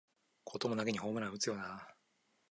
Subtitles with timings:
[0.45, 1.95] こともなげにホームラン打つよなあ